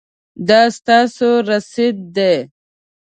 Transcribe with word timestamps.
دا 0.47 0.61
ستاسو 0.77 1.29
رسید 1.49 1.97
دی 2.15 2.35